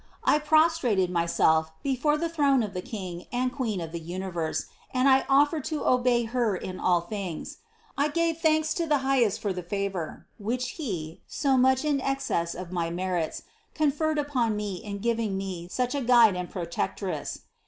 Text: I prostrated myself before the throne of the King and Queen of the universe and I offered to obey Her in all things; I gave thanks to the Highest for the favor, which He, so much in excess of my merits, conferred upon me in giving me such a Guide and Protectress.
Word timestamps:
I 0.23 0.39
prostrated 0.39 1.11
myself 1.11 1.71
before 1.83 2.17
the 2.17 2.27
throne 2.27 2.63
of 2.63 2.73
the 2.73 2.81
King 2.81 3.27
and 3.31 3.53
Queen 3.53 3.79
of 3.79 3.91
the 3.91 3.99
universe 3.99 4.65
and 4.91 5.07
I 5.07 5.25
offered 5.29 5.63
to 5.65 5.85
obey 5.85 6.23
Her 6.23 6.55
in 6.57 6.79
all 6.79 7.01
things; 7.01 7.57
I 7.95 8.07
gave 8.07 8.39
thanks 8.39 8.73
to 8.73 8.87
the 8.87 8.97
Highest 9.05 9.39
for 9.39 9.53
the 9.53 9.61
favor, 9.61 10.25
which 10.39 10.69
He, 10.69 11.21
so 11.27 11.55
much 11.55 11.85
in 11.85 12.01
excess 12.01 12.55
of 12.55 12.71
my 12.71 12.89
merits, 12.89 13.43
conferred 13.75 14.17
upon 14.17 14.55
me 14.55 14.77
in 14.83 14.97
giving 14.97 15.37
me 15.37 15.67
such 15.69 15.93
a 15.93 16.01
Guide 16.01 16.35
and 16.35 16.49
Protectress. 16.49 17.41